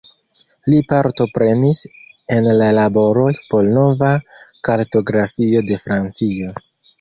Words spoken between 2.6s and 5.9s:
la laboroj por nova kartografio de